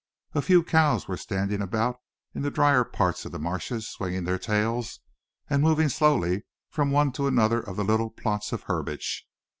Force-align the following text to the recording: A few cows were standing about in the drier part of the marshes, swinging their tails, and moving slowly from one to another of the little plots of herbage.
A 0.33 0.41
few 0.41 0.63
cows 0.63 1.07
were 1.07 1.15
standing 1.15 1.61
about 1.61 1.97
in 2.33 2.41
the 2.41 2.49
drier 2.49 2.83
part 2.83 3.23
of 3.23 3.31
the 3.31 3.37
marshes, 3.37 3.87
swinging 3.87 4.23
their 4.23 4.39
tails, 4.39 4.99
and 5.47 5.61
moving 5.61 5.89
slowly 5.89 6.41
from 6.71 6.89
one 6.89 7.11
to 7.11 7.27
another 7.27 7.59
of 7.61 7.75
the 7.75 7.85
little 7.85 8.09
plots 8.09 8.51
of 8.51 8.63
herbage. 8.63 9.27